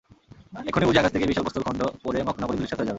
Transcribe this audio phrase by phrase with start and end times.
[0.69, 2.89] এক্ষুণি বুঝি আকাশ থেকে বিশাল প্রস্তর খণ্ড পড়ে মক্কানগরী ধূলিস্মাৎ হয়ে যাবে।